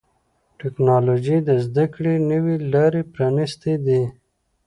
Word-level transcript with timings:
ټکنالوجي 0.59 1.37
د 1.47 1.49
زدهکړې 1.65 2.15
نوي 2.31 2.55
لارې 2.73 3.01
پرانستې 3.13 3.73
دي. 3.85 4.01